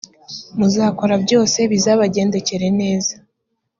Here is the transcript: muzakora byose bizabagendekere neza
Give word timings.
muzakora 0.57 1.15
byose 1.23 1.59
bizabagendekere 1.71 2.67
neza 2.79 3.13